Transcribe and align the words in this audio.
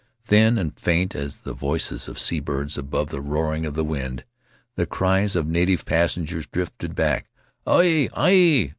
Thin 0.23 0.57
and 0.57 0.75
faint 0.79 1.13
as 1.15 1.41
the 1.41 1.53
voices 1.53 2.07
of 2.07 2.17
sea 2.17 2.39
birds 2.39 2.75
above 2.75 3.11
the 3.11 3.21
roaring 3.21 3.67
of 3.67 3.75
the 3.75 3.83
wind, 3.83 4.23
the 4.75 4.87
cries 4.87 5.35
of 5.35 5.45
native 5.45 5.85
passengers 5.85 6.47
drifted 6.47 6.95
back, 6.95 7.29
"Aue! 7.67 8.09
Aue! 8.17 8.69